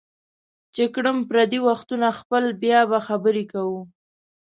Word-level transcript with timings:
چې 0.75 0.83
کړم 0.95 1.17
پردي 1.29 1.59
وختونه 1.67 2.07
خپل 2.19 2.43
بیا 2.63 2.79
به 2.89 2.99
خبرې 3.07 3.43
کوو 3.51 3.81